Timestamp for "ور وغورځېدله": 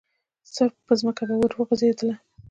1.37-2.15